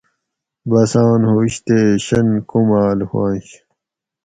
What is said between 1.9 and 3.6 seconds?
شۤن کوماۤل ہُواۤںش